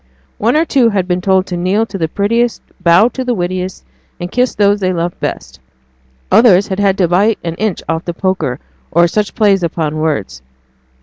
[0.39, 3.85] One or two had been told to kneel to the prettiest, bow to the wittiest,
[4.19, 5.59] and kiss those they loved best;
[6.31, 8.59] others had had to bite an inch off the poker,
[8.89, 10.41] or such plays upon words.